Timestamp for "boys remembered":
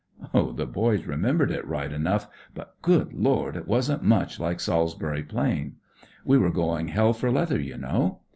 0.65-1.51